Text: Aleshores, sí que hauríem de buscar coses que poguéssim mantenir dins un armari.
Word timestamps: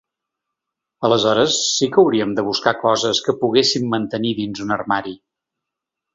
Aleshores, 1.09 1.57
sí 1.73 1.89
que 1.95 2.01
hauríem 2.03 2.31
de 2.39 2.45
buscar 2.47 2.73
coses 2.85 3.21
que 3.27 3.37
poguéssim 3.43 3.87
mantenir 3.93 4.35
dins 4.43 4.65
un 4.67 4.75
armari. 4.79 5.17